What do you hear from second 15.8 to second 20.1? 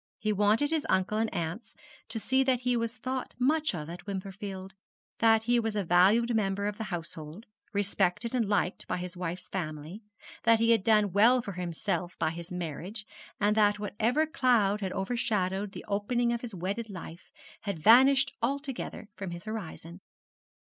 opening of his wedded life had vanished altogether from his horizon.